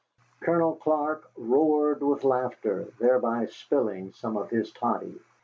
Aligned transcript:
Colonel 0.39 0.77
Clark 0.77 1.29
roared 1.37 2.01
with 2.01 2.23
laughter, 2.23 2.91
thereby 2.99 3.45
spilling 3.45 4.13
some 4.13 4.35
of 4.35 4.49
his 4.49 4.71
toddy. 4.71 5.19